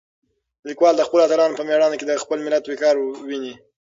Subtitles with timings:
[0.67, 2.95] لیکوال د خپلو اتلانو په مېړانه کې د خپل ملت وقار
[3.27, 3.53] وینه.